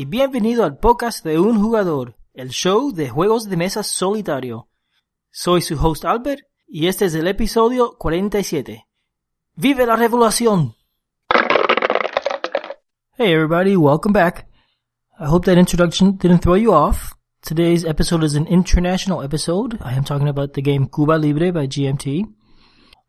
[0.00, 4.70] Y bienvenido al podcast de un jugador, el show de juegos de mesa solitario.
[5.30, 8.86] Soy su host Albert y este es el episodio 47.
[9.56, 10.74] ¡Vive la revolución!
[13.18, 14.48] Hey everybody, welcome back.
[15.20, 17.12] I hope that introduction didn't throw you off.
[17.42, 19.76] Today's episode is an international episode.
[19.82, 22.24] I am talking about the game Cuba Libre by GMT.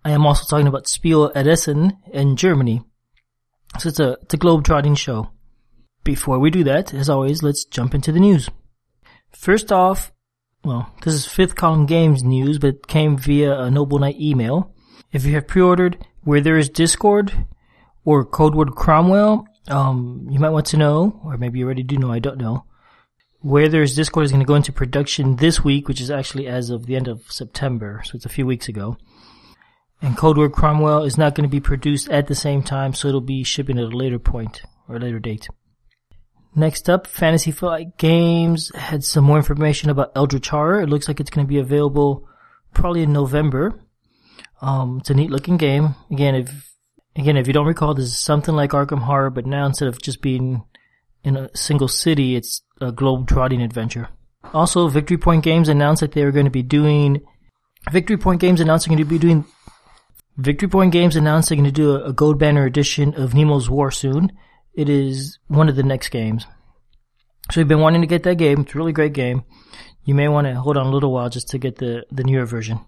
[0.03, 2.81] I am also talking about Spiel Essen in Germany.
[3.79, 5.29] So it's a, it's a globe-trotting show.
[6.03, 8.49] Before we do that, as always, let's jump into the news.
[9.31, 10.11] First off,
[10.63, 14.73] well, this is Fifth Column Games news, but it came via a Noble Knight email.
[15.11, 17.45] If you have pre-ordered Where There Is Discord
[18.03, 22.11] or Codeword Cromwell, um, you might want to know, or maybe you already do know,
[22.11, 22.65] I don't know.
[23.41, 26.47] Where There Is Discord is going to go into production this week, which is actually
[26.47, 28.97] as of the end of September, so it's a few weeks ago.
[30.01, 33.21] And Codeword Cromwell is not going to be produced at the same time, so it'll
[33.21, 35.47] be shipping at a later point or a later date.
[36.53, 40.81] Next up, Fantasy Flight Games had some more information about Eldritch Horror.
[40.81, 42.27] It looks like it's going to be available
[42.73, 43.79] probably in November.
[44.61, 45.95] Um, it's a neat looking game.
[46.11, 46.73] Again, if
[47.15, 50.01] again if you don't recall, this is something like Arkham Horror, but now instead of
[50.01, 50.63] just being
[51.23, 54.09] in a single city, it's a globe trotting adventure.
[54.53, 57.21] Also, Victory Point Games announced that they were going to be doing.
[57.91, 59.45] Victory Point Games announced they're going to be doing.
[60.37, 63.69] Victory Point Games announced they're going to do a, a Gold Banner edition of Nemo's
[63.69, 64.31] War soon.
[64.73, 66.45] It is one of the next games.
[67.51, 68.61] So you've been wanting to get that game.
[68.61, 69.43] It's a really great game.
[70.05, 72.45] You may want to hold on a little while just to get the, the newer
[72.45, 72.79] version.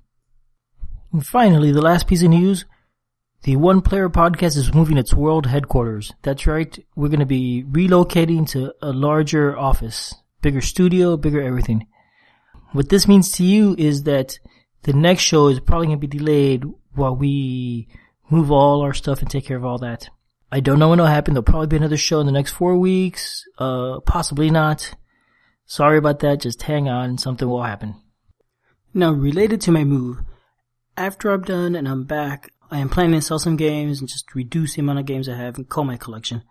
[1.12, 2.66] And finally, the last piece of news.
[3.44, 6.14] The One Player Podcast is moving its world headquarters.
[6.22, 6.80] That's right.
[6.96, 10.16] We're going to be relocating to a larger office.
[10.42, 11.88] Bigger studio, bigger everything.
[12.72, 14.40] What this means to you is that
[14.84, 16.64] the next show is probably going to be delayed
[16.96, 17.90] while we
[18.30, 20.10] move all our stuff and take care of all that.
[20.53, 21.34] I don't know when it'll happen.
[21.34, 23.44] There'll probably be another show in the next four weeks.
[23.58, 24.94] Uh, possibly not.
[25.66, 26.41] Sorry about that.
[26.41, 27.18] Just hang on.
[27.18, 27.96] Something will happen.
[28.94, 30.19] Now, related to my move,
[30.96, 34.36] after I'm done and I'm back, I am planning to sell some games and just
[34.36, 36.44] reduce the amount of games I have and call my collection.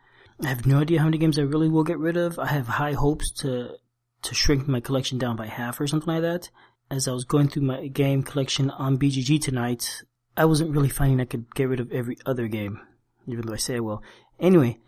[0.42, 2.40] I have no idea how many games I really will get rid of.
[2.40, 3.76] I have high hopes to
[4.22, 6.50] to shrink my collection down by half or something like that.
[6.90, 10.02] As I was going through my game collection on BGG tonight,
[10.36, 12.80] I wasn't really finding I could get rid of every other game
[13.26, 14.02] even though I say I will.
[14.40, 14.78] Anyway,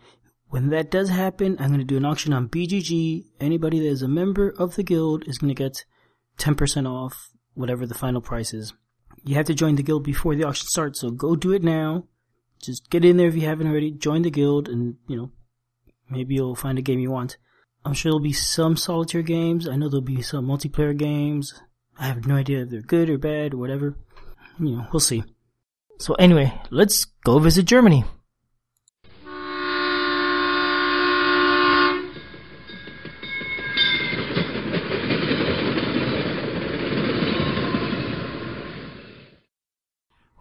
[0.49, 3.25] when that does happen, I'm going to do an auction on BGG.
[3.39, 5.85] Anybody that is a member of the guild is going to get
[6.37, 8.73] 10% off whatever the final price is.
[9.23, 12.05] You have to join the guild before the auction starts, so go do it now.
[12.61, 13.91] Just get in there if you haven't already.
[13.91, 15.31] Join the guild and, you know,
[16.09, 17.37] maybe you'll find a game you want.
[17.83, 19.67] I'm sure there'll be some solitaire games.
[19.67, 21.53] I know there'll be some multiplayer games.
[21.97, 23.97] I have no idea if they're good or bad or whatever.
[24.59, 25.23] You know, we'll see.
[25.99, 28.03] So anyway, let's go visit Germany.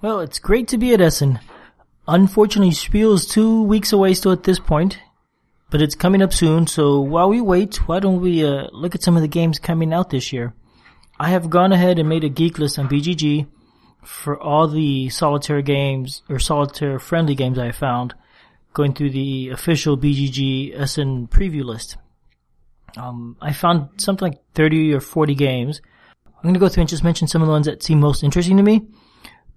[0.04, 1.40] Well, it's great to be at Essen.
[2.06, 4.98] Unfortunately, Spiel is two weeks away still at this point,
[5.70, 6.66] but it's coming up soon.
[6.66, 9.94] So while we wait, why don't we uh, look at some of the games coming
[9.94, 10.52] out this year?
[11.18, 13.46] I have gone ahead and made a geek list on BGG
[14.04, 18.12] for all the solitaire games or solitaire friendly games I found,
[18.74, 21.96] going through the official BGG Essen preview list.
[22.98, 25.80] Um, I found something like 30 or 40 games.
[26.26, 28.22] I'm going to go through and just mention some of the ones that seem most
[28.22, 28.86] interesting to me.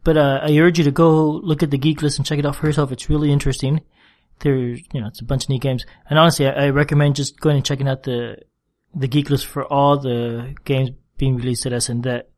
[0.03, 2.45] But uh, I urge you to go look at the geek list and check it
[2.45, 2.91] out for yourself.
[2.91, 3.81] It's really interesting.
[4.39, 5.85] There's, you know, it's a bunch of neat games.
[6.09, 8.37] And honestly, I, I recommend just going and checking out the
[8.95, 12.29] the geek list for all the games being released at Essen that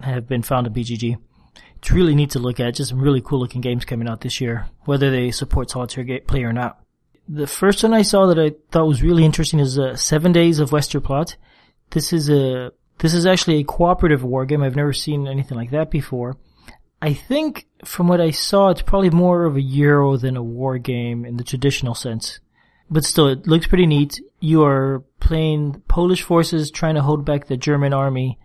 [0.00, 1.16] have been found at BGG.
[1.78, 2.74] It's really neat to look at.
[2.74, 6.42] Just some really cool looking games coming out this year, whether they support solitaire play
[6.42, 6.80] or not.
[7.28, 10.58] The first one I saw that I thought was really interesting is uh, Seven Days
[10.58, 11.36] of Westerplatte.
[11.90, 14.62] This is a this is actually a cooperative war game.
[14.62, 16.36] I've never seen anything like that before.
[17.00, 20.78] I think from what I saw, it's probably more of a Euro than a war
[20.78, 22.40] game in the traditional sense.
[22.90, 24.20] But still, it looks pretty neat.
[24.40, 28.38] You are playing Polish forces trying to hold back the German army,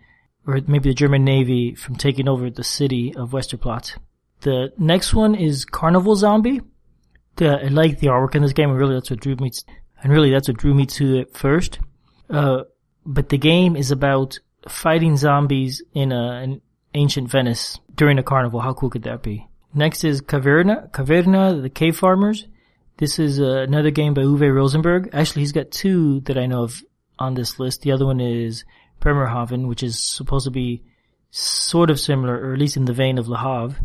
[0.46, 3.96] or maybe the German navy, from taking over the city of Westerplatte.
[4.40, 6.60] The next one is Carnival Zombie.
[7.36, 9.64] The, I like the artwork in this game, and really that's what drew me, to,
[10.02, 11.78] and really that's what drew me to it first.
[12.28, 12.64] Uh,
[13.06, 14.38] but the game is about
[14.68, 16.60] fighting zombies in a, an
[16.94, 18.60] ancient Venice during a carnival.
[18.60, 19.46] How cool could that be?
[19.74, 22.46] Next is Caverna, Caverna, the Cave Farmers.
[22.98, 25.10] This is uh, another game by Uwe Rosenberg.
[25.12, 26.82] Actually, he's got two that I know of
[27.18, 27.82] on this list.
[27.82, 28.64] The other one is
[29.00, 30.82] Bremerhaven, which is supposed to be
[31.30, 33.80] sort of similar, or at least in the vein of Le Havre.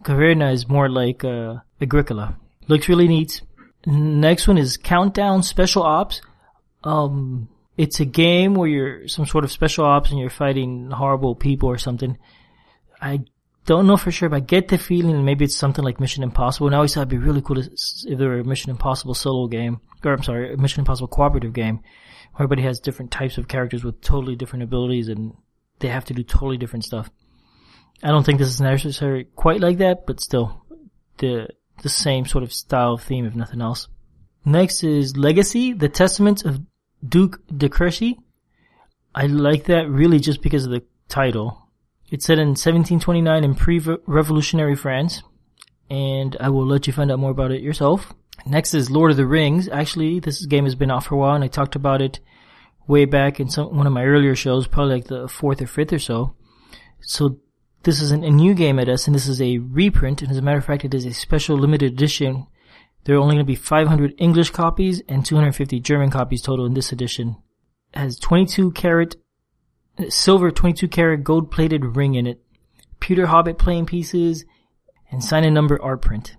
[0.00, 2.36] Caverna is more like uh, Agricola.
[2.68, 3.42] Looks really neat.
[3.84, 6.22] Next one is Countdown Special Ops.
[6.84, 11.34] Um, it's a game where you're some sort of special ops and you're fighting horrible
[11.34, 12.18] people or something.
[13.00, 13.20] I
[13.64, 16.66] don't know for sure, but I get the feeling maybe it's something like Mission Impossible.
[16.66, 17.68] And I always thought it'd be really cool if
[18.06, 21.76] there were a Mission Impossible solo game, or I'm sorry, a Mission Impossible cooperative game,
[22.32, 25.34] where everybody has different types of characters with totally different abilities and
[25.78, 27.10] they have to do totally different stuff.
[28.02, 30.64] I don't think this is necessary quite like that, but still,
[31.18, 31.48] the
[31.82, 33.88] the same sort of style theme, if nothing else.
[34.44, 36.60] Next is Legacy, the Testament of
[37.06, 38.18] Duke de Crecy.
[39.14, 41.68] I like that really just because of the title.
[42.10, 45.22] It's set in 1729 in pre-revolutionary France,
[45.90, 48.12] and I will let you find out more about it yourself.
[48.46, 49.68] Next is Lord of the Rings.
[49.68, 52.20] Actually, this game has been out for a while, and I talked about it
[52.86, 55.92] way back in some one of my earlier shows, probably like the fourth or fifth
[55.92, 56.34] or so.
[57.00, 57.38] So
[57.82, 60.22] this is a new game at us, and this is a reprint.
[60.22, 62.46] And as a matter of fact, it is a special limited edition.
[63.04, 66.74] There are only going to be 500 English copies and 250 German copies total in
[66.74, 67.36] this edition.
[67.94, 69.16] It has 22 karat
[70.08, 72.40] silver 22 karat gold plated ring in it,
[73.00, 74.44] pewter Hobbit playing pieces,
[75.10, 76.36] and sign and number art print.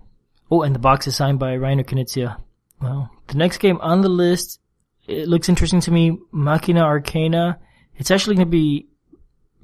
[0.50, 2.40] Oh, and the box is signed by Reiner Knizia.
[2.80, 4.60] Well, the next game on the list,
[5.06, 7.58] it looks interesting to me, Machina Arcana.
[7.96, 8.88] It's actually going to be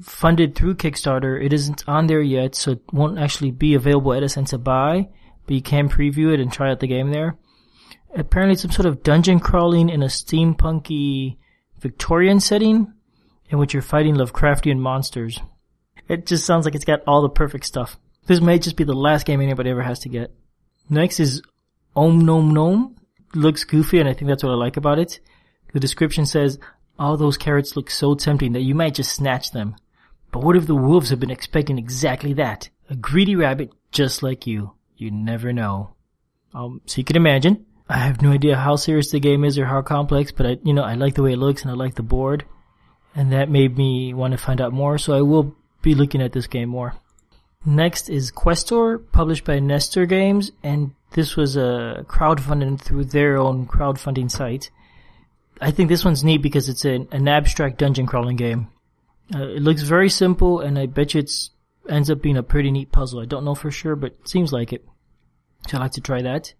[0.01, 1.43] funded through Kickstarter.
[1.43, 5.09] It isn't on there yet, so it won't actually be available at a to buy,
[5.51, 7.37] but you can preview it and try out the game there.
[8.15, 11.39] Apparently some sort of dungeon crawling in a steampunky
[11.81, 12.93] Victorian setting
[13.49, 15.41] in which you're fighting Lovecraftian monsters.
[16.07, 17.99] It just sounds like it's got all the perfect stuff.
[18.27, 20.33] This may just be the last game anybody ever has to get.
[20.89, 21.43] Next is
[21.97, 22.95] Om Nom Nom.
[23.35, 25.19] Looks goofy and I think that's what I like about it.
[25.73, 26.61] The description says,
[26.97, 29.75] all those carrots look so tempting that you might just snatch them.
[30.31, 32.69] But what if the wolves have been expecting exactly that?
[32.89, 34.75] A greedy rabbit just like you.
[35.01, 35.95] You never know.
[36.53, 37.65] Um, so you can imagine.
[37.89, 40.75] I have no idea how serious the game is or how complex, but I, you
[40.75, 42.45] know, I like the way it looks and I like the board.
[43.15, 46.33] And that made me want to find out more, so I will be looking at
[46.33, 46.95] this game more.
[47.65, 53.67] Next is Questor, published by Nestor Games, and this was a crowdfunding through their own
[53.67, 54.71] crowdfunding site.
[55.63, 58.69] I think this one's neat because it's an, an abstract dungeon crawling game.
[59.35, 61.33] Uh, it looks very simple, and I bet you it
[61.91, 63.21] ends up being a pretty neat puzzle.
[63.21, 64.85] I don't know for sure, but seems like it.
[65.69, 66.55] So I'd like to try that.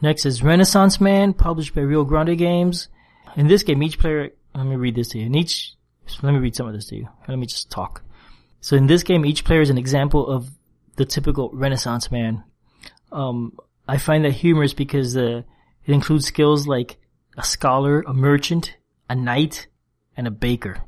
[0.00, 2.88] Next is Renaissance Man, published by Rio Grande Games.
[3.36, 5.26] In this game, each player, let me read this to you.
[5.26, 5.74] In each,
[6.22, 7.08] let me read some of this to you.
[7.28, 8.02] Let me just talk.
[8.60, 10.50] So in this game, each player is an example of
[10.96, 12.44] the typical Renaissance man.
[13.12, 15.42] Um, I find that humorous because uh,
[15.84, 16.98] it includes skills like
[17.36, 18.76] a scholar, a merchant,
[19.08, 19.66] a knight,
[20.16, 20.78] and a baker.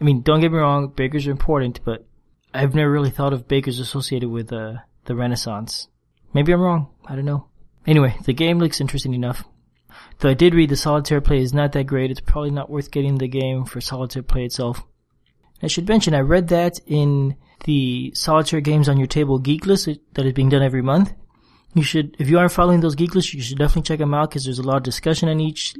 [0.00, 2.06] I mean, don't get me wrong, bakers are important, but
[2.54, 4.74] I've never really thought of bakers associated with uh,
[5.06, 5.88] the Renaissance.
[6.32, 6.88] Maybe I'm wrong.
[7.04, 7.48] I don't know.
[7.86, 9.44] Anyway, the game looks interesting enough.
[10.20, 12.92] Though I did read the solitaire play is not that great, it's probably not worth
[12.92, 14.84] getting the game for solitaire play itself.
[15.62, 19.88] I should mention I read that in the solitaire games on your table geek list
[20.14, 21.12] that is being done every month.
[21.74, 24.30] You should, if you aren't following those geek lists, you should definitely check them out
[24.30, 25.74] because there's a lot of discussion on each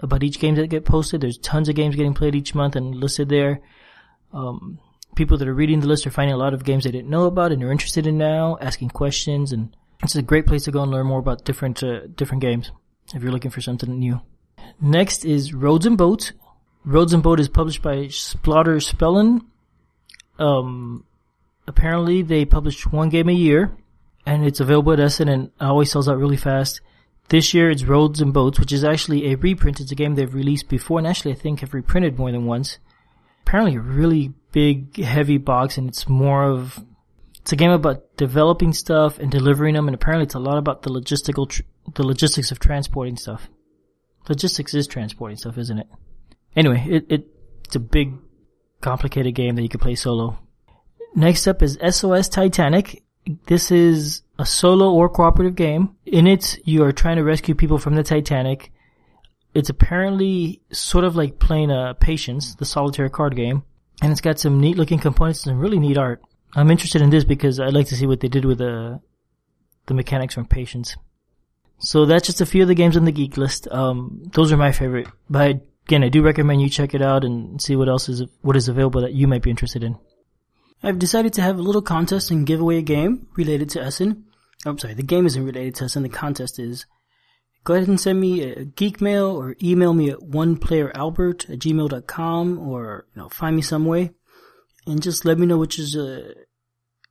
[0.00, 1.20] about each game that get posted.
[1.20, 3.60] There's tons of games getting played each month and listed there.
[4.32, 4.78] Um,
[5.18, 7.24] people that are reading the list are finding a lot of games they didn't know
[7.24, 10.80] about and are interested in now, asking questions, and it's a great place to go
[10.80, 12.70] and learn more about different uh, different games
[13.12, 14.20] if you're looking for something new.
[14.80, 16.32] Next is Roads and Boats.
[16.84, 19.44] Roads and Boat is published by Splotter Spellen.
[20.38, 21.04] Um,
[21.66, 23.76] apparently they publish one game a year,
[24.24, 26.80] and it's available at Essen and always sells out really fast.
[27.28, 29.80] This year it's Roads and Boats, which is actually a reprint.
[29.80, 32.78] It's a game they've released before, and actually I think have reprinted more than once.
[33.42, 36.84] Apparently a really big, heavy box, and it's more of
[37.40, 40.82] it's a game about developing stuff and delivering them, and apparently it's a lot about
[40.82, 41.62] the logistical, tr-
[41.94, 43.48] the logistics of transporting stuff.
[44.28, 45.86] Logistics is transporting stuff, isn't it?
[46.54, 47.26] Anyway, it, it
[47.64, 48.14] it's a big,
[48.80, 50.38] complicated game that you can play solo.
[51.14, 53.02] Next up is SOS Titanic.
[53.46, 55.96] This is a solo or cooperative game.
[56.04, 58.72] In it, you are trying to rescue people from the Titanic.
[59.58, 63.64] It's apparently sort of like playing a Patience, the solitaire card game,
[64.00, 66.22] and it's got some neat looking components and really neat art.
[66.54, 69.00] I'm interested in this because I'd like to see what they did with the
[69.86, 70.96] the mechanics from Patience.
[71.80, 73.66] So that's just a few of the games on the geek list.
[73.72, 75.08] Um, those are my favorite.
[75.28, 78.54] But again, I do recommend you check it out and see what else is what
[78.54, 79.98] is available that you might be interested in.
[80.84, 84.26] I've decided to have a little contest and give away a game related to Essen.
[84.64, 86.04] Oh, I'm sorry, the game isn't related to Essen.
[86.04, 86.86] The contest is.
[87.68, 92.58] Go ahead and send me a geek mail or email me at oneplayeralbert at gmail.com
[92.58, 94.12] or you know find me some way
[94.86, 96.32] and just let me know which is uh,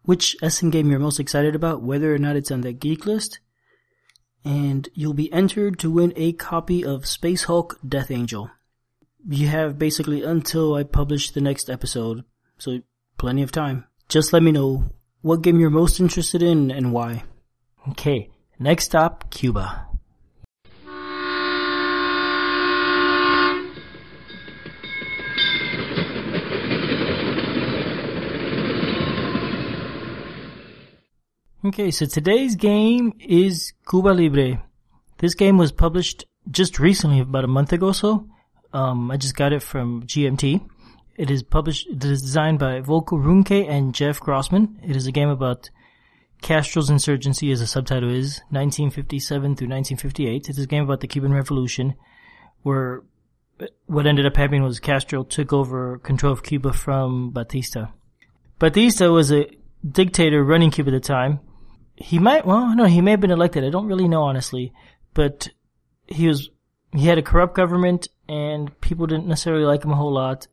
[0.02, 3.40] which Essen game you're most excited about, whether or not it's on the geek list.
[4.44, 8.50] and you'll be entered to win a copy of Space Hulk Death Angel.
[9.30, 12.24] You have basically until I publish the next episode,
[12.58, 12.80] so
[13.20, 13.86] plenty of time.
[14.10, 14.90] Just let me know
[15.22, 17.26] what game you're most interested in and why.
[17.90, 19.87] Okay, next up, Cuba.
[31.66, 34.64] Okay, so today's game is Cuba Libre.
[35.18, 38.28] This game was published just recently, about a month ago so.
[38.74, 40.64] Um, I just got it from GMT.
[41.16, 44.80] It is published, it is designed by Volko Ruhnke and Jeff Grossman.
[44.84, 45.72] It is a game about
[46.44, 50.50] Castro's insurgency, as the subtitle is, 1957 through 1958.
[50.50, 51.96] It is a game about the Cuban Revolution,
[52.62, 53.02] where
[53.88, 57.88] what ended up happening was Castro took over control of Cuba from Batista.
[58.60, 59.50] Batista was a
[59.90, 61.40] dictator running Cuba at the time.
[61.98, 63.64] He might, well, no, he may have been elected.
[63.64, 64.72] I don't really know, honestly.
[65.14, 65.50] But
[66.06, 66.50] he was,
[66.94, 70.48] he had a corrupt government and people didn't necessarily like him a whole lot.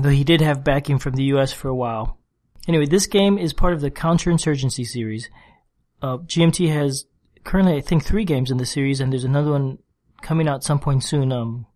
[0.00, 2.18] Though he did have backing from the US for a while.
[2.66, 5.28] Anyway, this game is part of the Counterinsurgency series.
[6.02, 7.06] Uh, GMT has
[7.44, 9.78] currently, I think, three games in the series, and there's another one
[10.22, 11.30] coming out some point soon.
[11.30, 11.66] Um,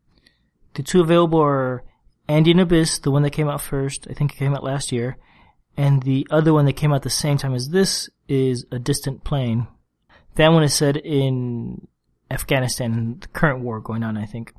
[0.75, 1.85] the two available are
[2.27, 4.07] Andean Abyss, the one that came out first.
[4.11, 5.17] I think it came out last year.
[5.77, 9.25] And the other one that came out the same time as this is A Distant
[9.25, 9.67] Plain.
[10.37, 11.89] That one is set in
[12.31, 14.55] Afghanistan, the current war going on, I think.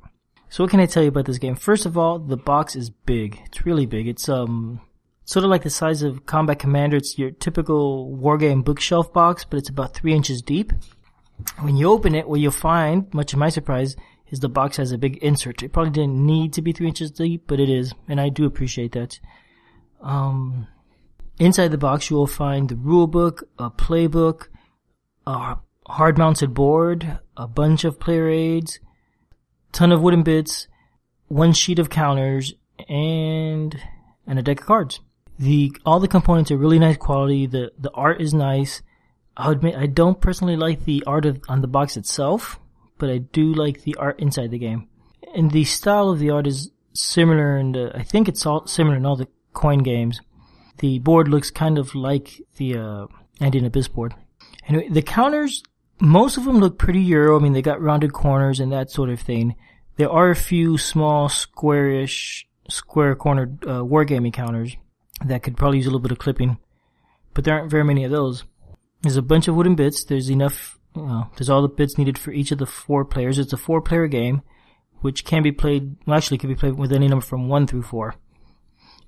[0.48, 1.54] So what can I tell you about this game?
[1.54, 3.40] First of all, the box is big.
[3.46, 4.08] It's really big.
[4.08, 4.80] It's, um,
[5.24, 6.96] sort of like the size of Combat Commander.
[6.96, 10.72] It's your typical wargame bookshelf box, but it's about three inches deep.
[11.60, 13.94] When you open it, what you'll find, much to my surprise,
[14.28, 15.62] is the box has a big insert.
[15.62, 18.44] It probably didn't need to be three inches deep, but it is, and I do
[18.44, 19.20] appreciate that.
[20.02, 20.66] Um,
[21.40, 24.48] inside the box, you will find the rulebook, a playbook,
[25.26, 25.56] a
[25.88, 28.78] hard-mounted board, a bunch of player aids,
[29.72, 30.68] ton of wooden bits,
[31.26, 32.54] one sheet of counters,
[32.88, 33.80] and
[34.26, 35.00] and a deck of cards.
[35.38, 37.46] The all the components are really nice quality.
[37.46, 38.82] The the art is nice.
[39.36, 42.60] I admit I don't personally like the art of, on the box itself,
[42.98, 44.88] but I do like the art inside the game.
[45.34, 48.96] And the style of the art is similar, and uh, I think it's all similar
[48.96, 50.20] in all the coin games.
[50.80, 53.06] The board looks kind of like the uh,
[53.40, 54.14] Andean Abyss board.
[54.66, 55.62] Anyway, the counters
[56.00, 57.38] most of them look pretty Euro.
[57.38, 59.54] I mean, they got rounded corners and that sort of thing.
[59.96, 64.76] There are a few small, squarish, square cornered uh, wargaming counters
[65.24, 66.58] that could probably use a little bit of clipping,
[67.34, 68.44] but there aren't very many of those.
[69.02, 70.04] There's a bunch of wooden bits.
[70.04, 70.78] There's enough.
[70.94, 73.38] There's all the bits needed for each of the four players.
[73.38, 74.42] It's a four-player game,
[75.02, 75.96] which can be played.
[76.06, 78.14] Well, actually, can be played with any number from one through four.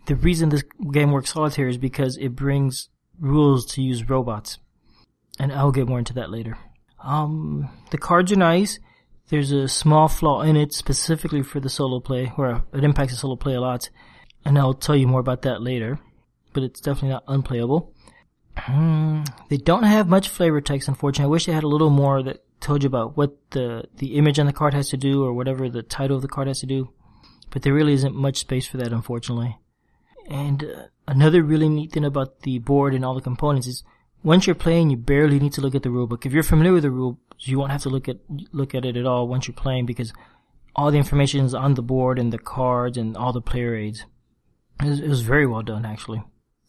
[0.07, 2.89] The reason this game works solitaire is because it brings
[3.21, 4.59] rules to use robots,
[5.39, 6.59] and I'll get more into that later.
[7.03, 8.79] Um, the cards are nice.
[9.29, 13.19] There's a small flaw in it specifically for the solo play, where it impacts the
[13.19, 13.89] solo play a lot,
[14.45, 15.99] and I'll tell you more about that later.
[16.53, 17.95] But it's definitely not unplayable.
[18.57, 21.31] Hmm, they don't have much flavor text, unfortunately.
[21.31, 24.39] I wish they had a little more that told you about what the the image
[24.39, 26.67] on the card has to do, or whatever the title of the card has to
[26.67, 26.91] do.
[27.51, 29.59] But there really isn't much space for that, unfortunately.
[30.29, 33.85] And uh, another really neat thing about the board and all the components is
[34.23, 36.25] once you're playing, you barely need to look at the rulebook.
[36.25, 38.19] If you're familiar with the rules, you won't have to look at
[38.52, 40.12] look at it at all once you're playing because
[40.76, 44.05] all the information is on the board and the cards and all the player aids.
[44.81, 46.23] It was, it was very well done, actually.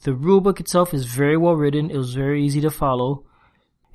[0.03, 1.89] The rulebook itself is very well written.
[1.89, 3.25] It was very easy to follow.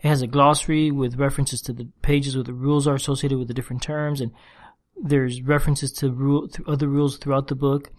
[0.03, 3.49] It has a glossary with references to the pages where the rules are associated with
[3.49, 4.33] the different terms, and
[5.03, 7.91] there's references to rule, other rules throughout the book.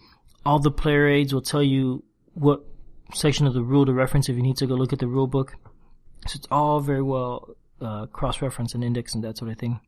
[0.44, 2.02] All the player aids will tell you
[2.34, 2.64] what
[3.14, 5.26] section of the rule to reference if you need to go look at the rule
[5.26, 5.56] book.
[6.26, 9.80] So it's all very well uh, cross-reference and index and that sort of thing.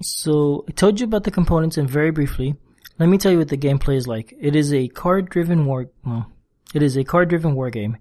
[0.00, 2.56] So I told you about the components and very briefly,
[2.98, 4.34] let me tell you what the gameplay is like.
[4.40, 5.90] It is a card-driven war.
[6.04, 6.30] Well,
[6.74, 7.96] it is a card-driven war game.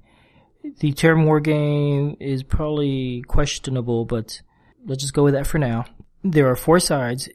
[0.80, 4.42] The term war game is probably questionable, but
[4.86, 5.86] let's just go with that for now.
[6.24, 7.30] There are four sides.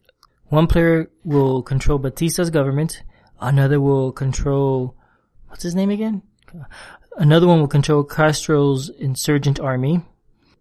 [0.46, 3.02] One player will control Batista's government.
[3.40, 4.96] Another will control
[5.48, 6.22] what's his name again?
[7.16, 10.02] Another one will control Castro's insurgent army.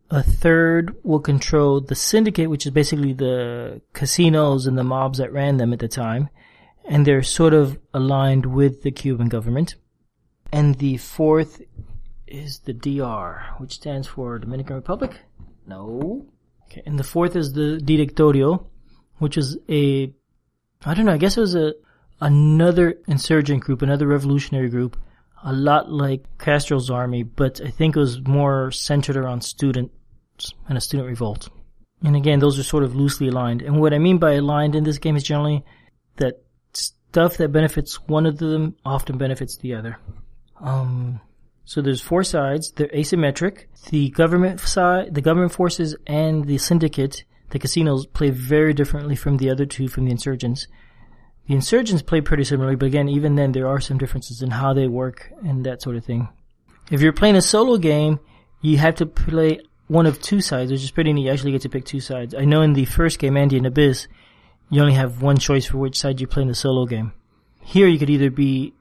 [0.09, 5.33] A third will control the syndicate, which is basically the casinos and the mobs that
[5.33, 6.29] ran them at the time.
[6.85, 9.75] And they're sort of aligned with the Cuban government.
[10.51, 11.61] And the fourth
[12.25, 15.19] is the DR, which stands for Dominican Republic.
[15.65, 16.25] No.
[16.65, 16.83] Okay.
[16.85, 18.65] And the fourth is the Directorio,
[19.17, 20.13] which is a,
[20.85, 21.73] I don't know, I guess it was a,
[22.19, 24.97] another insurgent group, another revolutionary group
[25.43, 29.93] a lot like Castro's army, but I think it was more centered around students
[30.67, 31.49] and a student revolt.
[32.03, 33.61] And again, those are sort of loosely aligned.
[33.61, 35.63] And what I mean by aligned in this game is generally
[36.17, 36.43] that
[36.73, 39.97] stuff that benefits one of them often benefits the other.
[40.59, 41.19] Um,
[41.65, 42.71] so there's four sides.
[42.71, 43.65] They're asymmetric.
[43.89, 49.37] The government side, the government forces and the syndicate, the casinos play very differently from
[49.37, 50.67] the other two from the insurgents.
[51.47, 54.73] The insurgents play pretty similarly, but again, even then there are some differences in how
[54.73, 56.27] they work and that sort of thing.
[56.91, 58.19] If you're playing a solo game,
[58.61, 61.23] you have to play one of two sides, which is pretty neat.
[61.23, 62.35] You actually get to pick two sides.
[62.35, 64.07] I know in the first game, Andean Abyss,
[64.69, 67.13] you only have one choice for which side you play in the solo game.
[67.61, 68.73] Here you could either be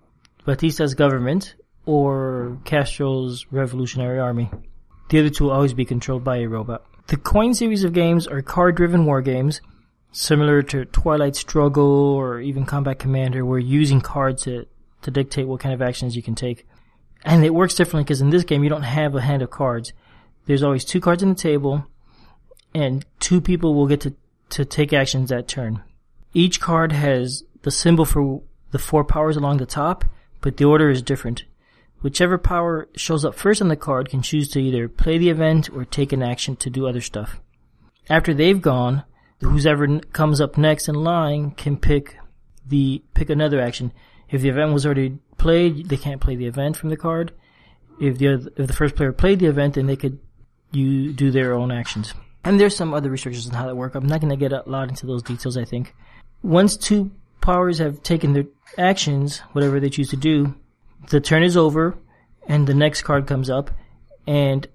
[0.44, 1.54] Batista's government
[1.84, 4.50] or Castro's revolutionary army.
[5.10, 6.84] The other two will always be controlled by a robot.
[7.06, 9.60] The coin series of games are card-driven war games,
[10.16, 14.66] similar to Twilight Struggle or even Combat Commander, where you're using cards to,
[15.02, 16.66] to dictate what kind of actions you can take.
[17.22, 19.92] And it works differently because in this game you don't have a hand of cards.
[20.46, 21.86] There's always two cards on the table,
[22.72, 24.14] and two people will get to,
[24.50, 25.82] to take actions that turn.
[26.32, 30.04] Each card has the symbol for the four powers along the top,
[30.40, 31.44] but the order is different.
[32.00, 35.68] Whichever power shows up first on the card can choose to either play the event
[35.70, 37.40] or take an action to do other stuff.
[38.08, 39.04] After they've gone,
[39.40, 42.16] whoever comes up next in line can pick
[42.66, 43.92] the pick another action.
[44.30, 47.32] If the event was already played, they can't play the event from the card.
[48.00, 50.18] If the other, if the first player played the event, then they could
[50.72, 52.12] you do their own actions.
[52.44, 53.94] And there's some other restrictions on how that work.
[53.94, 55.56] I'm not going to get a lot into those details.
[55.56, 55.94] I think
[56.42, 58.46] once two powers have taken their
[58.78, 60.54] actions, whatever they choose to do,
[61.08, 61.96] the turn is over,
[62.46, 63.70] and the next card comes up,
[64.26, 64.66] and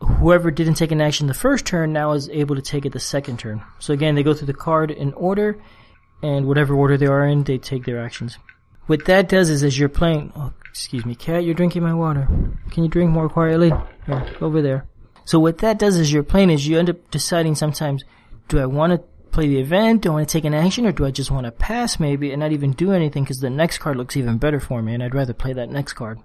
[0.00, 3.00] whoever didn't take an action the first turn now is able to take it the
[3.00, 3.62] second turn.
[3.78, 5.60] So again, they go through the card in order,
[6.22, 8.38] and whatever order they are in, they take their actions.
[8.86, 12.28] What that does is, as you're playing, oh, excuse me, cat, you're drinking my water.
[12.70, 13.72] Can you drink more quietly?
[14.40, 14.86] Over there.
[15.24, 18.02] So what that does is you're playing is you end up deciding sometimes,
[18.48, 18.98] do I want to
[19.30, 20.02] play the event?
[20.02, 22.32] Do I want to take an action or do I just want to pass maybe
[22.32, 25.02] and not even do anything because the next card looks even better for me and
[25.02, 26.18] I'd rather play that next card.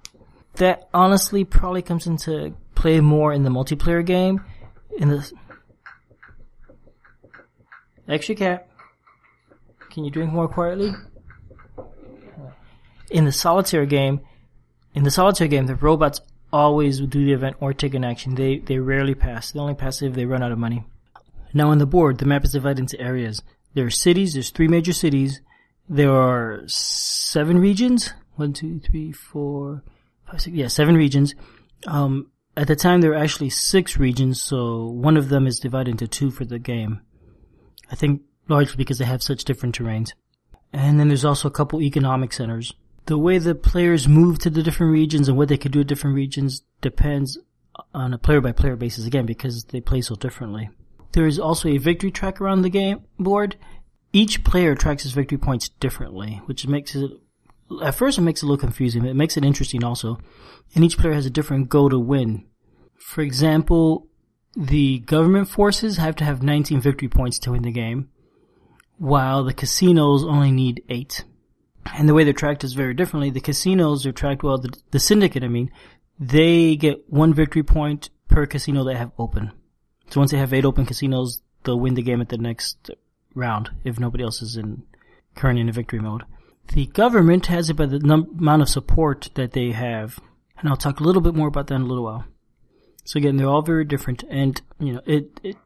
[0.56, 4.44] That honestly probably comes into play more in the multiplayer game.
[4.98, 5.32] In the
[8.08, 8.68] extra cat,
[9.90, 10.92] can you drink more quietly?
[13.10, 14.22] In the solitaire game,
[14.94, 18.36] in the solitaire game, the robots always do the event or take an action.
[18.36, 19.52] They they rarely pass.
[19.52, 20.86] They only pass if they run out of money.
[21.54, 23.42] Now on the board, the map is divided into areas.
[23.74, 24.34] There are cities.
[24.34, 25.42] There's three major cities.
[25.88, 28.14] There are seven regions.
[28.36, 29.84] One, two, three, four,
[30.30, 30.56] five, six.
[30.56, 31.36] Yeah, seven regions.
[31.88, 35.92] Um, at the time, there were actually six regions, so one of them is divided
[35.92, 37.02] into two for the game.
[37.92, 40.14] I think largely because they have such different terrains.
[40.74, 42.74] And then there's also a couple economic centers
[43.06, 45.88] the way the players move to the different regions and what they can do at
[45.88, 47.38] different regions depends
[47.94, 50.70] on a player by player basis again because they play so differently.
[51.12, 53.58] There is also a victory track around the game board.
[54.12, 57.12] Each player tracks his victory points differently, which makes it
[57.84, 60.20] at first it makes it a little confusing, but it makes it interesting also.
[60.74, 62.46] And each player has a different goal to win.
[62.98, 64.08] For example,
[64.56, 68.10] the government forces have to have 19 victory points to win the game,
[68.98, 71.24] while the casinos only need 8
[71.94, 73.30] and the way they're tracked is very differently.
[73.30, 74.58] The casinos are tracked well.
[74.58, 75.72] The, the syndicate, I mean,
[76.20, 79.52] they get one victory point per casino they have open.
[80.10, 82.90] So once they have eight open casinos, they'll win the game at the next
[83.34, 84.84] round if nobody else is in
[85.36, 86.24] currently in victory mode.
[86.74, 90.20] The government has it by the num- amount of support that they have,
[90.58, 92.26] and I'll talk a little bit more about that in a little while.
[93.06, 95.58] So again, they're all very different, and you know it it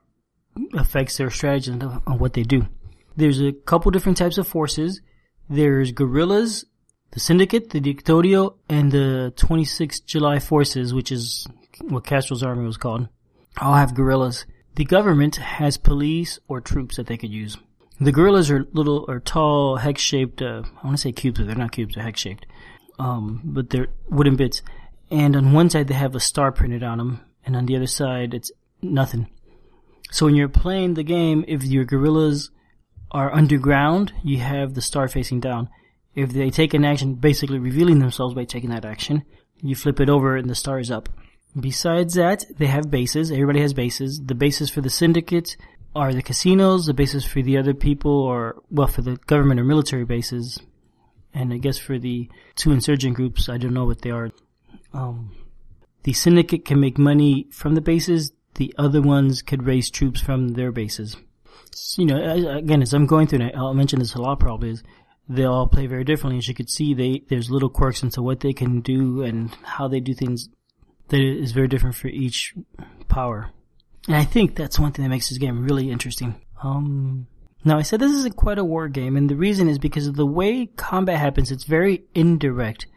[0.73, 2.67] affects their strategy on what they do.
[3.15, 5.01] There's a couple different types of forces.
[5.49, 6.65] There's guerrillas,
[7.12, 11.47] the Syndicate, the Directorio, and the 26th July Forces, which is
[11.81, 13.07] what Castro's army was called.
[13.59, 14.45] All have guerrillas.
[14.75, 17.57] The government has police or troops that they could use.
[18.01, 20.41] The guerrillas are little or tall, hex-shaped.
[20.41, 22.45] Uh, I want to say cubes, but they're not cubes; they're hex-shaped.
[22.97, 24.62] Um, but they're wooden bits.
[25.12, 27.88] And on one side they have a star printed on them, and on the other
[27.88, 29.27] side it's nothing.
[30.12, 32.51] So when you're playing the game, if your guerrillas
[33.12, 35.69] are underground, you have the star facing down.
[36.15, 39.23] If they take an action, basically revealing themselves by taking that action,
[39.62, 41.09] you flip it over and the star is up.
[41.59, 43.31] Besides that, they have bases.
[43.31, 44.21] Everybody has bases.
[44.23, 45.57] The bases for the syndicate
[45.95, 46.86] are the casinos.
[46.86, 50.60] The bases for the other people or well, for the government or military bases.
[51.34, 54.32] And I guess for the two insurgent groups, I don't know what they are.
[54.93, 55.36] Um,
[56.04, 58.32] the syndicate can make money from the bases.
[58.56, 61.15] The other ones could raise troops from their bases
[61.97, 64.84] you know, again, as I'm going through it, I'll mention this a lot probably is
[65.28, 66.39] they all play very differently.
[66.39, 69.88] As you could see, they, there's little quirks into what they can do and how
[69.88, 70.49] they do things
[71.10, 72.56] that is very different for each
[73.08, 73.52] power.
[74.10, 76.41] And I think that's one thing that makes this game really interesting.
[76.63, 77.28] Um,
[77.63, 80.15] now I said this isn't quite a war game, and the reason is because of
[80.15, 81.52] the way combat happens.
[81.52, 82.88] It's very indirect.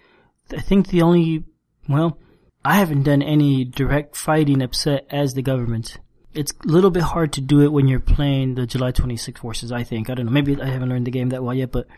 [0.56, 1.44] I think the only,
[1.86, 2.18] well,
[2.64, 5.98] I haven't done any direct fighting upset as the government.
[6.32, 9.70] It's a little bit hard to do it when you're playing the July 26 forces,
[9.70, 10.08] I think.
[10.08, 10.32] I don't know.
[10.32, 11.88] Maybe I haven't learned the game that well yet, but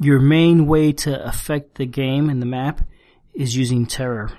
[0.00, 2.80] your main way to affect the game and the map
[3.34, 4.30] is using terror.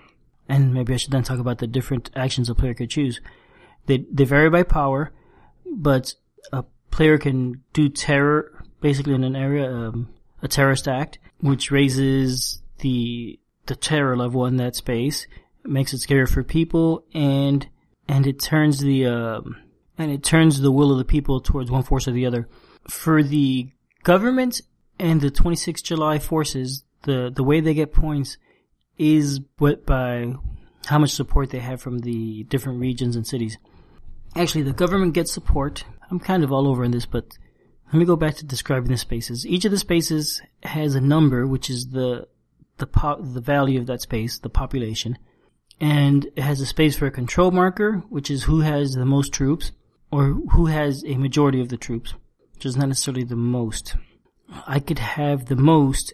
[0.50, 3.22] And maybe I should then talk about the different actions a player could choose.
[3.88, 5.12] They, they vary by power,
[5.66, 6.14] but
[6.54, 10.10] a player can do terror basically in an area, um,
[10.42, 15.28] a terrorist act, which raises the, the terror level in that space,
[15.64, 17.68] makes it scarier for people, and,
[18.08, 19.58] and it turns the, um,
[19.98, 22.48] and it turns the will of the people towards one force or the other.
[22.90, 23.70] For the
[24.04, 24.62] government
[25.00, 28.38] and the 26 July forces, the, the way they get points
[28.98, 30.34] is what by
[30.86, 33.58] how much support they have from the different regions and cities.
[34.38, 35.84] Actually, the government gets support.
[36.12, 37.38] I'm kind of all over in this, but
[37.88, 39.48] let me go back to describing the spaces.
[39.48, 42.28] Each of the spaces has a number, which is the
[42.78, 45.18] the po- the value of that space, the population,
[45.80, 49.34] and it has a space for a control marker, which is who has the most
[49.34, 49.72] troops,
[50.12, 52.14] or who has a majority of the troops,
[52.54, 53.96] which is not necessarily the most.
[54.68, 56.14] I could have the most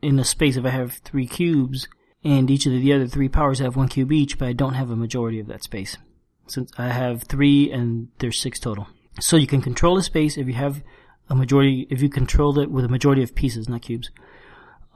[0.00, 1.88] in a space if I have three cubes,
[2.22, 4.90] and each of the other three powers have one cube each, but I don't have
[4.90, 5.96] a majority of that space.
[6.46, 8.86] Since I have three and there's six total.
[9.20, 10.82] So you can control a space if you have
[11.28, 14.10] a majority, if you control it with a majority of pieces, not cubes.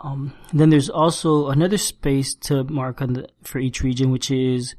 [0.00, 4.74] Um, then there's also another space to mark on the, for each region, which is,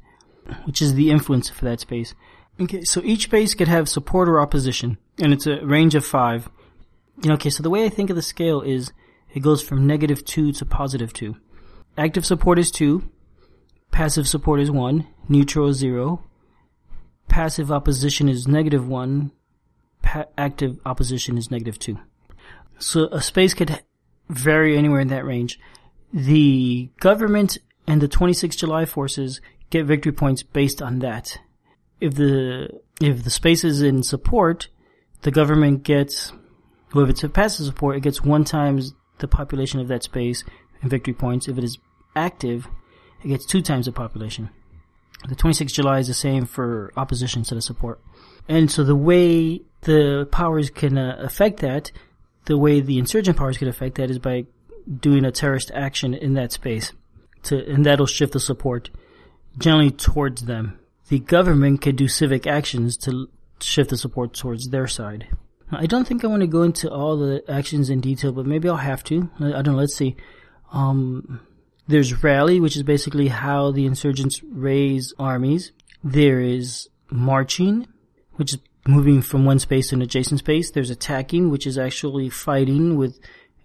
[0.64, 2.14] which is the influence for that space.
[2.60, 6.48] Okay, so each space could have support or opposition, and it's a range of five.
[7.22, 8.92] You know, okay, so the way I think of the scale is
[9.34, 11.36] it goes from negative two to positive two.
[11.98, 13.02] Active support is 2.
[13.90, 15.06] Passive support is 1.
[15.28, 16.24] Neutral is 0.
[17.30, 19.30] Passive opposition is negative 1.
[20.02, 21.96] Pa- active opposition is negative 2.
[22.80, 23.82] So a space could
[24.28, 25.58] vary anywhere in that range.
[26.12, 29.40] The government and the 26 July forces
[29.70, 31.38] get victory points based on that.
[32.00, 34.68] If the if the space is in support,
[35.22, 36.32] the government gets
[36.92, 40.42] well, if it's a passive support, it gets one times the population of that space
[40.82, 41.46] in victory points.
[41.46, 41.78] If it is
[42.16, 42.66] active,
[43.22, 44.50] it gets two times the population.
[45.28, 48.00] The 26th July is the same for opposition to the support.
[48.48, 51.92] And so the way the powers can uh, affect that,
[52.46, 54.46] the way the insurgent powers can affect that is by
[54.98, 56.92] doing a terrorist action in that space.
[57.44, 58.90] To, and that'll shift the support
[59.58, 60.78] generally towards them.
[61.08, 63.28] The government can do civic actions to
[63.60, 65.28] shift the support towards their side.
[65.72, 68.68] I don't think I want to go into all the actions in detail, but maybe
[68.68, 69.30] I'll have to.
[69.38, 69.74] I, don't know.
[69.76, 70.16] Let's see.
[70.72, 71.40] Um,
[71.90, 75.72] there's rally, which is basically how the insurgents raise armies.
[76.04, 77.88] There is marching,
[78.34, 80.70] which is moving from one space to an adjacent space.
[80.70, 83.18] There's attacking, which is actually fighting with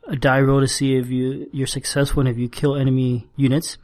[0.07, 3.77] a die roll to see if you, you're successful and if you kill enemy units.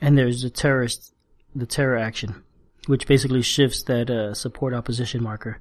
[0.00, 1.14] And there's the terrorist,
[1.54, 2.42] the terror action,
[2.86, 5.60] which basically shifts that uh, support opposition marker.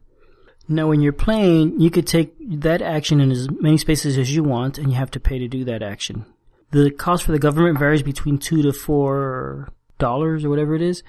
[0.67, 4.43] Now, when you're playing, you could take that action in as many spaces as you
[4.43, 6.25] want, and you have to pay to do that action.
[6.71, 11.03] The cost for the government varies between two to four dollars or whatever it is,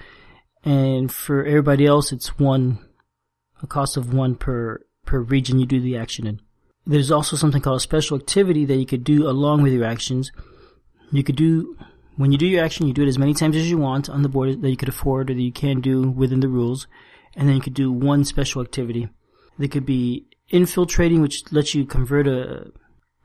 [0.63, 2.79] and for everybody else, it's one,
[3.61, 6.41] a cost of one per per region you do the action in.
[6.85, 10.31] There's also something called a special activity that you could do along with your actions.
[11.11, 11.77] You could do
[12.17, 14.21] when you do your action, you do it as many times as you want on
[14.21, 16.87] the board that you could afford or that you can do within the rules,
[17.35, 19.07] and then you could do one special activity.
[19.57, 22.71] There could be infiltrating, which lets you convert a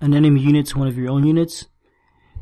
[0.00, 1.66] an enemy unit to one of your own units.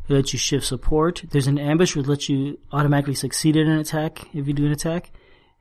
[0.08, 1.24] It lets you shift support.
[1.30, 4.72] There's an ambush which lets you automatically succeed in an attack if you do an
[4.72, 5.10] attack.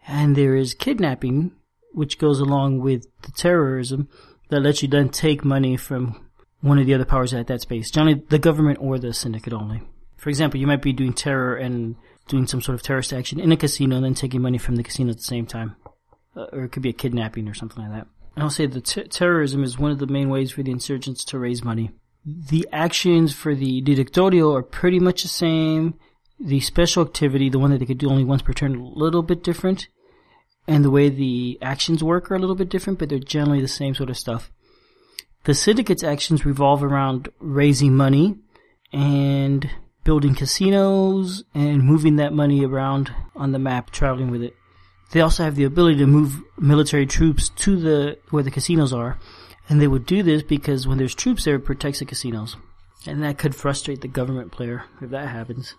[0.08, 1.52] And there is kidnapping,
[1.94, 4.08] which goes along with the terrorism
[4.50, 6.30] that lets you then take money from
[6.62, 7.90] one of the other powers at that space.
[7.92, 9.82] Generally, the government or the syndicate only.
[10.18, 11.96] For example, you might be doing terror and
[12.28, 14.84] doing some sort of terrorist action in a casino and then taking money from the
[14.84, 15.76] casino at the same time.
[16.36, 18.08] Uh, or it could be a kidnapping or something like that.
[18.38, 21.64] I'll say the terrorism is one of the main ways for the insurgents to raise
[21.64, 21.92] money.
[22.26, 25.94] The actions for the Directorio are pretty much the same.
[26.40, 29.22] The special activity, the one that they could do only once per turn, a little
[29.22, 29.88] bit different.
[30.68, 33.68] And the way the actions work are a little bit different, but they're generally the
[33.68, 34.52] same sort of stuff.
[35.44, 38.40] The syndicate's actions revolve around raising money
[38.92, 39.70] and
[40.04, 44.56] building casinos and moving that money around on the map, traveling with it.
[45.12, 49.20] They also have the ability to move military troops to the where the casinos are,
[49.70, 52.56] and they would do this because when there's troops there, it protects the casinos,
[53.06, 55.76] and that could frustrate the government player if that happens.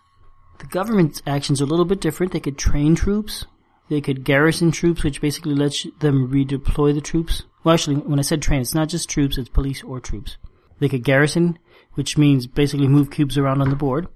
[0.59, 2.33] The government's actions are a little bit different.
[2.33, 3.45] They could train troops,
[3.89, 7.45] They could garrison troops, which basically lets them redeploy the troops.
[7.63, 10.39] Well, actually, when I said train, it's not just troops, it's police or troops.
[10.81, 11.59] They could garrison,
[11.95, 14.09] which means basically move cubes around on the board.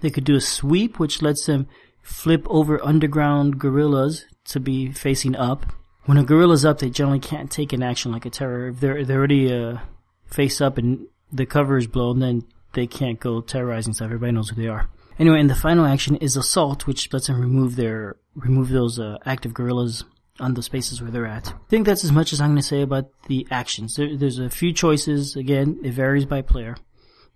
[0.00, 1.66] They could do a sweep, which lets them
[2.02, 5.72] flip over underground guerrillas to be facing up.
[6.04, 8.68] When a guerrilla's up, they generally can't take an action like a terror.
[8.68, 9.78] If they're, they're already, uh,
[10.26, 14.06] face up and the cover is blown, then they can't go terrorizing stuff.
[14.06, 14.88] Everybody knows who they are.
[15.18, 19.16] Anyway, and the final action is assault, which lets them remove their, remove those, uh,
[19.24, 20.04] active guerrillas
[20.40, 21.48] on the spaces where they're at.
[21.48, 23.94] I think that's as much as I'm going to say about the actions.
[23.96, 25.36] There, there's a few choices.
[25.36, 26.76] Again, it varies by player.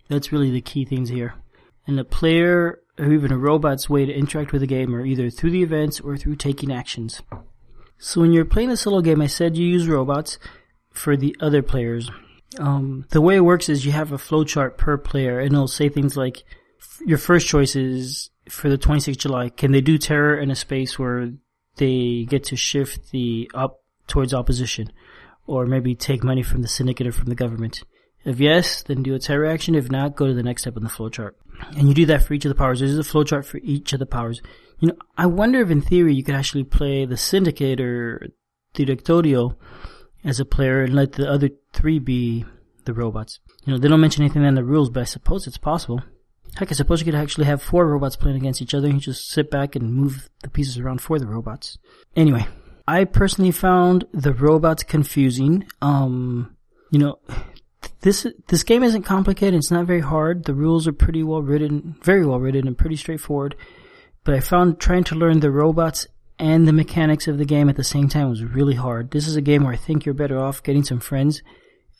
[0.09, 1.35] That's really the key things here.
[1.87, 5.29] And the player or even a robot's way to interact with the game are either
[5.29, 7.21] through the events or through taking actions.
[7.99, 10.39] So when you're playing a solo game, I said you use robots
[10.91, 12.09] for the other players.
[12.57, 15.89] Um, the way it works is you have a flowchart per player and it'll say
[15.89, 16.43] things like
[17.05, 19.49] your first choice is for the 26th July.
[19.49, 21.31] Can they do terror in a space where
[21.75, 24.91] they get to shift the up towards opposition
[25.45, 27.83] or maybe take money from the syndicate or from the government?
[28.25, 29.75] If yes, then do a terror action.
[29.75, 31.31] If not, go to the next step in the flowchart.
[31.77, 32.79] And you do that for each of the powers.
[32.79, 34.41] There's a flowchart for each of the powers.
[34.79, 38.29] You know, I wonder if in theory you could actually play the syndicate or
[38.73, 39.55] Directorio
[40.23, 42.45] as a player and let the other three be
[42.85, 43.39] the robots.
[43.65, 46.01] You know, they don't mention anything in the rules, but I suppose it's possible.
[46.55, 49.01] Heck, I suppose you could actually have four robots playing against each other and you
[49.01, 51.77] just sit back and move the pieces around for the robots.
[52.15, 52.47] Anyway,
[52.87, 55.65] I personally found the robots confusing.
[55.81, 56.55] Um,
[56.89, 57.19] you know,
[58.01, 59.55] this this game isn't complicated.
[59.55, 60.45] It's not very hard.
[60.45, 63.55] The rules are pretty well written, very well written, and pretty straightforward.
[64.23, 67.75] But I found trying to learn the robots and the mechanics of the game at
[67.75, 69.11] the same time was really hard.
[69.11, 71.41] This is a game where I think you're better off getting some friends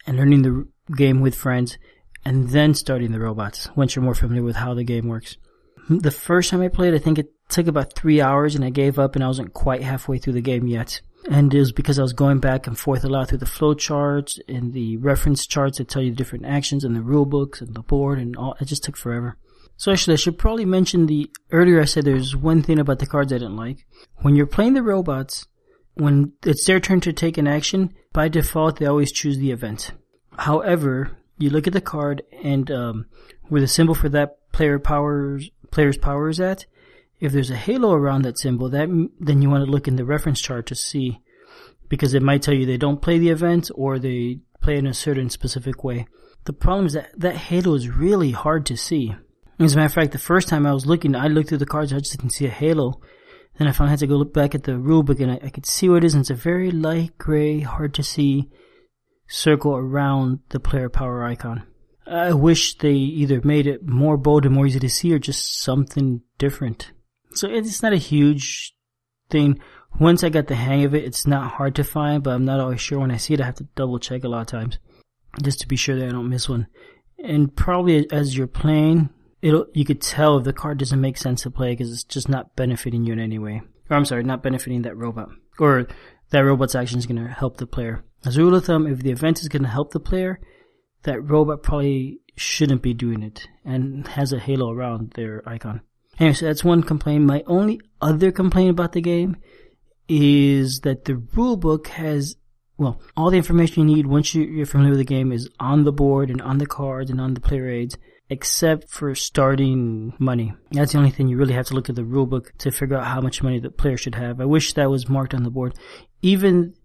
[0.07, 1.77] and learning the game with friends,
[2.25, 5.37] and then starting the robots once you're more familiar with how the game works.
[5.89, 8.97] The first time I played, I think it took about three hours, and I gave
[8.97, 12.01] up, and I wasn't quite halfway through the game yet and it was because I
[12.01, 15.77] was going back and forth a lot through the flow charts and the reference charts
[15.77, 18.55] that tell you the different actions and the rule books and the board and all.
[18.59, 19.37] It just took forever.
[19.79, 23.05] So actually, I should probably mention the earlier I said there's one thing about the
[23.05, 23.85] cards I didn't like.
[24.17, 25.47] When you're playing the robots,
[25.93, 29.93] when it's their turn to take an action, by default they always choose the event.
[30.37, 33.05] However, you look at the card and um,
[33.47, 36.65] where the symbol for that player powers player's power is at,
[37.21, 40.03] if there's a halo around that symbol, that then you want to look in the
[40.03, 41.21] reference chart to see,
[41.87, 44.93] because it might tell you they don't play the event or they play in a
[44.93, 46.05] certain specific way.
[46.43, 49.15] The problem is that that halo is really hard to see.
[49.59, 51.65] As a matter of fact, the first time I was looking, I looked through the
[51.65, 53.01] cards, I just didn't see a halo.
[53.57, 55.65] Then I finally had to go look back at the rulebook and I, I could
[55.65, 58.49] see what it is, and it's a very light gray, hard to see
[59.27, 61.63] circle around the player power icon.
[62.07, 65.61] I wish they either made it more bold and more easy to see or just
[65.61, 66.91] something different.
[67.33, 68.73] So it's not a huge
[69.29, 69.59] thing.
[69.99, 72.59] Once I got the hang of it, it's not hard to find, but I'm not
[72.59, 73.41] always sure when I see it.
[73.41, 74.79] I have to double check a lot of times
[75.43, 76.67] just to be sure that I don't miss one.
[77.23, 79.09] And probably as you're playing,
[79.41, 82.29] it'll you could tell if the card doesn't make sense to play because it's just
[82.29, 83.61] not benefiting you in any way.
[83.89, 85.87] Or I'm sorry, not benefiting that robot, or
[86.29, 88.03] that robot's action is going to help the player.
[88.25, 90.39] As a rule of thumb, if the event is going to help the player,
[91.03, 95.81] that robot probably shouldn't be doing it and has a halo around their icon.
[96.19, 97.25] Anyway, so that's one complaint.
[97.25, 99.37] My only other complaint about the game
[100.07, 102.35] is that the rulebook has,
[102.77, 105.93] well, all the information you need once you're familiar with the game is on the
[105.93, 107.97] board and on the cards and on the player aids,
[108.29, 110.53] except for starting money.
[110.71, 113.07] That's the only thing you really have to look at the rulebook to figure out
[113.07, 114.39] how much money the player should have.
[114.39, 115.73] I wish that was marked on the board.
[116.21, 116.75] Even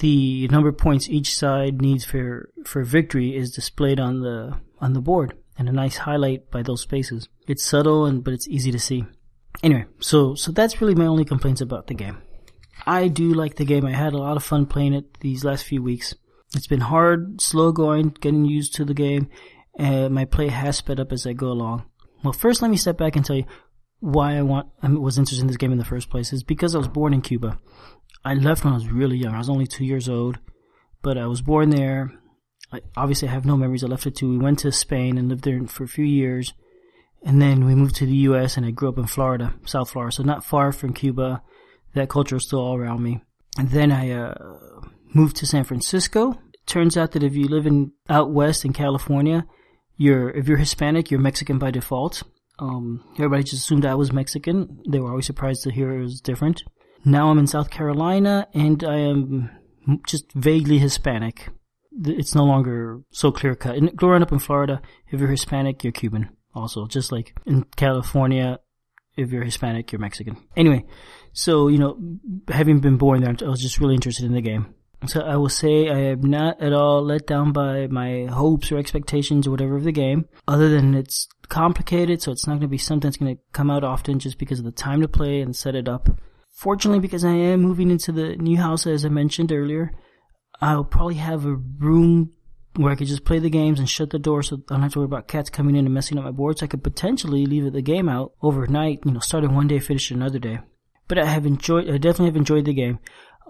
[0.00, 4.92] the number of points each side needs for, for victory is displayed on the, on
[4.92, 7.28] the board and a nice highlight by those spaces.
[7.46, 9.04] It's subtle and but it's easy to see.
[9.62, 12.22] Anyway, so so that's really my only complaints about the game.
[12.86, 13.84] I do like the game.
[13.84, 16.14] I had a lot of fun playing it these last few weeks.
[16.54, 19.28] It's been hard, slow going, getting used to the game,
[19.78, 21.84] and my play has sped up as I go along.
[22.22, 23.46] Well, first let me step back and tell you
[24.00, 26.32] why I want I was interested in this game in the first place.
[26.32, 27.58] Is because I was born in Cuba.
[28.24, 29.34] I left when I was really young.
[29.34, 30.38] I was only two years old,
[31.02, 32.12] but I was born there.
[32.72, 33.82] I, obviously, I have no memories.
[33.82, 34.30] I left it too.
[34.30, 36.52] We went to Spain and lived there for a few years.
[37.22, 38.56] And then we moved to the U.S.
[38.56, 41.42] and I grew up in Florida, South Florida, so not far from Cuba.
[41.94, 43.20] That culture is still all around me.
[43.58, 44.34] And then I uh,
[45.12, 46.32] moved to San Francisco.
[46.54, 49.46] It turns out that if you live in out west in California,
[50.00, 52.22] you're if you're Hispanic, you're Mexican by default.
[52.58, 54.82] Um, everybody just assumed I was Mexican.
[54.88, 56.62] They were always surprised to hear it was different.
[57.04, 59.50] Now I'm in South Carolina and I am
[60.06, 61.48] just vaguely Hispanic
[62.04, 63.76] it's no longer so clear cut.
[63.76, 66.86] And growing up in Florida, if you're Hispanic, you're Cuban also.
[66.86, 68.60] Just like in California,
[69.16, 70.36] if you're Hispanic, you're Mexican.
[70.56, 70.84] Anyway,
[71.32, 71.98] so, you know,
[72.48, 74.74] having been born there, I was just really interested in the game.
[75.06, 78.78] So I will say I am not at all let down by my hopes or
[78.78, 82.68] expectations or whatever of the game, other than it's complicated, so it's not going to
[82.68, 85.40] be something that's going to come out often just because of the time to play
[85.40, 86.08] and set it up.
[86.52, 89.92] Fortunately, because I am moving into the new house, as I mentioned earlier,
[90.60, 92.32] I'll probably have a room
[92.76, 94.92] where I could just play the games and shut the door so I don't have
[94.92, 96.58] to worry about cats coming in and messing up my board.
[96.58, 100.10] So I could potentially leave the game out overnight, you know, starting one day, finish
[100.10, 100.58] another day.
[101.08, 103.00] But I have enjoyed, I definitely have enjoyed the game.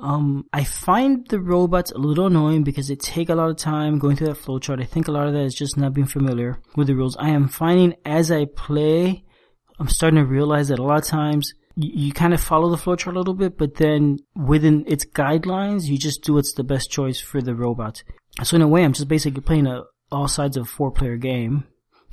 [0.01, 3.99] Um, I find the robots a little annoying because they take a lot of time
[3.99, 4.81] going through that flowchart.
[4.81, 7.17] I think a lot of that is just not being familiar with the rules.
[7.19, 9.25] I am finding as I play,
[9.79, 12.77] I'm starting to realize that a lot of times you, you kind of follow the
[12.77, 16.91] flowchart a little bit, but then within its guidelines, you just do what's the best
[16.91, 18.03] choice for the robots.
[18.43, 19.83] So in a way, I'm just basically playing a
[20.13, 21.65] all sides of a four player game.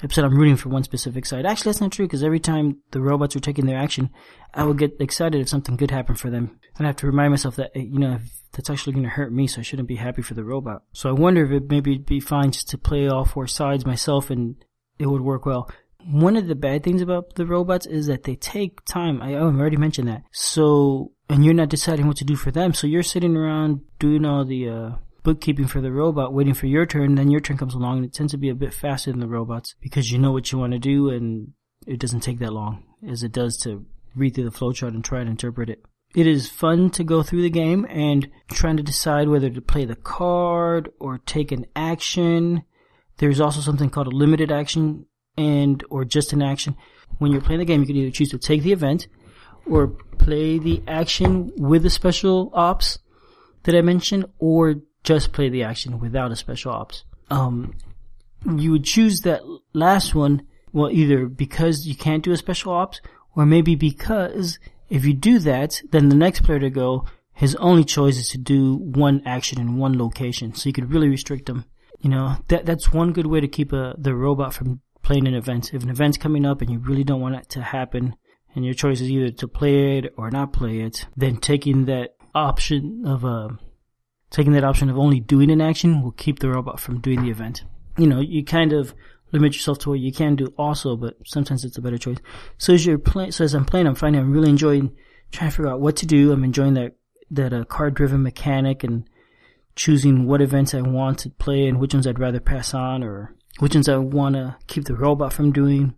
[0.04, 1.46] Except I'm rooting for one specific side.
[1.46, 4.12] Actually, that's not true because every time the robots are taking their action,
[4.54, 6.60] I would get excited if something good happened for them.
[6.78, 8.20] And I have to remind myself that, you know,
[8.52, 10.84] that's actually going to hurt me, so I shouldn't be happy for the robot.
[10.94, 14.30] So I wonder if it maybe be fine just to play all four sides myself
[14.30, 14.56] and
[15.00, 15.70] it would work well.
[16.06, 19.22] One of the bad things about the robots is that they take time.
[19.22, 20.24] I, I already mentioned that.
[20.32, 22.74] So, and you're not deciding what to do for them.
[22.74, 24.92] So you're sitting around doing all the, uh,
[25.28, 28.14] bookkeeping for the robot, waiting for your turn, then your turn comes along and it
[28.14, 30.72] tends to be a bit faster than the robots because you know what you want
[30.72, 31.52] to do and
[31.86, 33.86] it doesn't take that long as it does to
[34.16, 35.84] read through the flowchart and try and interpret it.
[36.16, 39.84] It is fun to go through the game and trying to decide whether to play
[39.84, 42.64] the card or take an action.
[43.18, 46.78] There's also something called a limited action and or just an action.
[47.18, 49.10] When you're playing the game, you can either choose to take the event
[49.70, 53.00] or play the action with the special ops
[53.64, 54.76] that I mentioned or
[55.08, 57.06] just play the action without a special ops.
[57.30, 57.76] Um,
[58.46, 59.42] you would choose that
[59.74, 63.00] last one, well, either because you can't do a special ops,
[63.34, 67.86] or maybe because if you do that, then the next player to go, his only
[67.86, 70.54] choice is to do one action in one location.
[70.54, 71.64] So you could really restrict them.
[72.02, 75.36] You know, that, that's one good way to keep a, the robot from playing an
[75.36, 75.74] event.
[75.74, 78.16] If an event's coming up and you really don't want it to happen,
[78.54, 82.16] and your choice is either to play it or not play it, then taking that
[82.36, 83.50] option of a uh,
[84.30, 87.32] Taking that option of only doing an action will keep the robot from doing the
[87.32, 87.64] event.
[87.98, 88.94] You know, you kind of
[89.32, 92.18] limit yourself to what you can do also, but sometimes it's a better choice.
[92.58, 94.96] So as you're playing, so as I'm playing, I'm finding I'm really enjoying
[95.32, 96.32] trying to figure out what to do.
[96.32, 96.96] I'm enjoying that,
[97.32, 99.10] that uh, card driven mechanic and
[99.76, 103.36] choosing what events I want to play and which ones I'd rather pass on or
[103.60, 105.96] which ones I want to keep the robot from doing.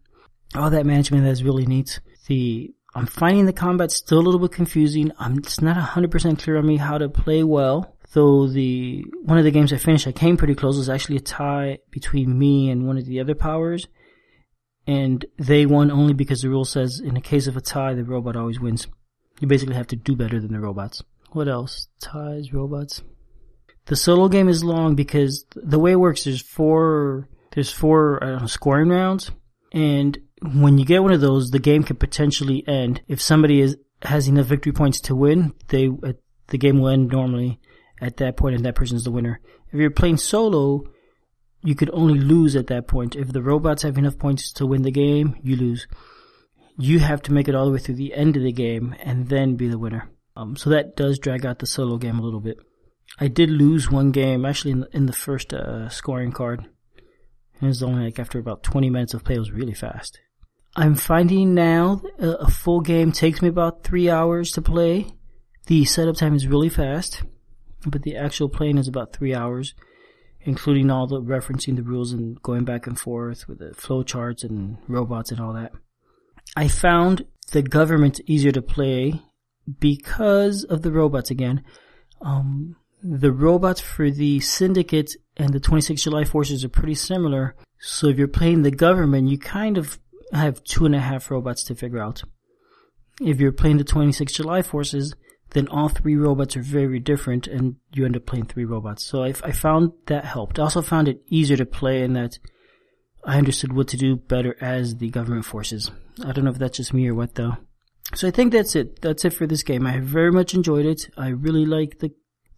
[0.56, 2.00] All that management that is really neat.
[2.28, 5.12] The, I'm finding the combat still a little bit confusing.
[5.20, 7.96] I'm, it's not 100% clear on me how to play well.
[8.14, 10.76] Though the one of the games I finished, I came pretty close.
[10.76, 13.88] It was actually a tie between me and one of the other powers,
[14.88, 18.04] and they won only because the rule says in the case of a tie, the
[18.04, 18.88] robot always wins.
[19.40, 21.04] You basically have to do better than the robots.
[21.32, 21.88] What else?
[22.02, 23.04] Ties, robots.
[23.86, 28.48] The solo game is long because the way it works, there's four, there's four know,
[28.48, 29.30] scoring rounds,
[29.72, 33.02] and when you get one of those, the game can potentially end.
[33.08, 36.14] If somebody is has enough victory points to win, they uh,
[36.48, 37.60] the game will end normally
[38.02, 39.40] at that point and that person's the winner.
[39.72, 40.84] If you're playing solo,
[41.64, 43.16] you could only lose at that point.
[43.16, 45.88] If the robots have enough points to win the game, you lose.
[46.78, 49.28] You have to make it all the way through the end of the game and
[49.28, 50.10] then be the winner.
[50.36, 52.58] Um, so that does drag out the solo game a little bit.
[53.20, 56.66] I did lose one game actually in the, in the first uh, scoring card.
[57.62, 59.36] It was only like after about 20 minutes of play.
[59.36, 60.20] It was really fast.
[60.78, 65.08] I'm finding now a, a full game takes me about three hours to play.
[65.66, 67.24] The setup time is really fast
[67.86, 69.74] but the actual playing is about three hours,
[70.42, 74.78] including all the referencing the rules and going back and forth with the flowcharts and
[74.88, 75.72] robots and all that.
[76.56, 79.22] I found the government easier to play
[79.80, 81.64] because of the robots again.
[82.22, 87.56] Um, the robots for the syndicate and the 26 July forces are pretty similar.
[87.80, 90.00] So if you're playing the government, you kind of
[90.34, 92.24] have two and a half robots to figure out.
[93.22, 95.16] If you're playing the 26 July forces,
[95.52, 99.06] then all three robots are very different and you end up playing three robots.
[99.06, 100.60] So I, I found that helped.
[100.60, 102.38] I also found it easier to play in that
[103.26, 105.92] I understood what to do better as the government forces.
[106.24, 107.58] I don't know if that's just me or what though.
[108.16, 109.02] So I think that's it.
[109.02, 109.86] That's it for this game.
[109.86, 111.10] I very much enjoyed it.
[111.18, 112.12] I really like the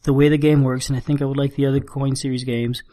[0.04, 2.44] the way the game works, and I think I would like the other coin series
[2.44, 2.84] games.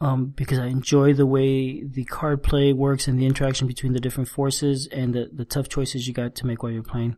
[0.00, 4.00] Um, because I enjoy the way the card play works and the interaction between the
[4.00, 7.16] different forces and the, the tough choices you got to make while you're playing.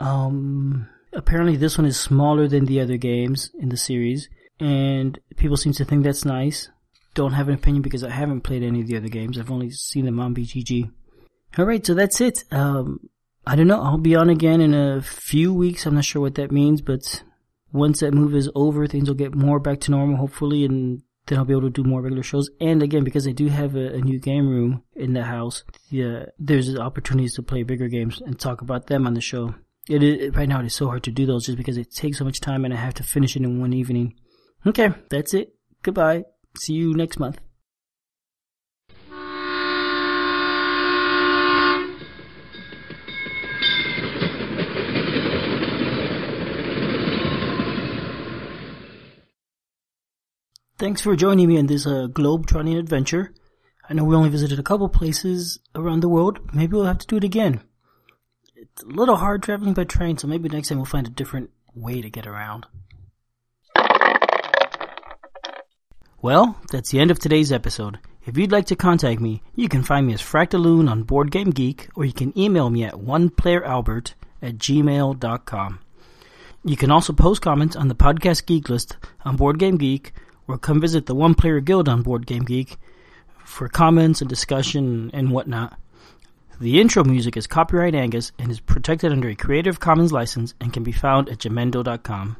[0.00, 4.28] Um, apparently this one is smaller than the other games in the series,
[4.60, 6.68] and people seem to think that's nice.
[7.14, 9.38] Don't have an opinion because I haven't played any of the other games.
[9.38, 10.90] I've only seen them on BGG.
[11.58, 12.44] Alright, so that's it.
[12.50, 13.08] Um,
[13.46, 13.80] I don't know.
[13.80, 15.86] I'll be on again in a few weeks.
[15.86, 17.22] I'm not sure what that means, but
[17.72, 21.38] once that move is over, things will get more back to normal, hopefully, and then
[21.38, 22.50] I'll be able to do more regular shows.
[22.60, 26.76] And again, because I do have a, a new game room in the house, there's
[26.76, 29.54] opportunities to play bigger games and talk about them on the show.
[29.86, 32.18] It is, right now it is so hard to do those just because it takes
[32.18, 34.14] so much time and I have to finish it in one evening.
[34.66, 35.54] Okay, that's it.
[35.82, 36.24] Goodbye.
[36.58, 37.38] See you next month.
[50.78, 53.34] Thanks for joining me in this uh, globe-trotting adventure.
[53.88, 56.40] I know we only visited a couple places around the world.
[56.54, 57.60] Maybe we'll have to do it again.
[58.82, 62.02] A little hard traveling by train, so maybe next time we'll find a different way
[62.02, 62.66] to get around.
[66.20, 67.98] Well, that's the end of today's episode.
[68.26, 71.50] If you'd like to contact me, you can find me as Fractaloon on Board Game
[71.50, 75.80] Geek, or you can email me at oneplayeralbert at gmail.com.
[76.64, 80.14] You can also post comments on the podcast geek list on Board Game Geek
[80.48, 82.78] or come visit the One Player Guild on Board Game Geek
[83.44, 85.78] for comments and discussion and whatnot.
[86.60, 90.72] The intro music is copyright Angus and is protected under a Creative Commons license and
[90.72, 92.36] can be found at jamendo.com.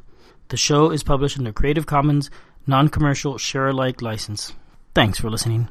[0.47, 2.29] The show is published under Creative Commons
[2.65, 4.53] non-commercial share alike license.
[4.93, 5.69] Thanks for listening.